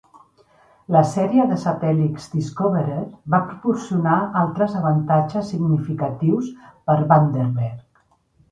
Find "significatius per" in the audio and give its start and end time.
5.57-6.99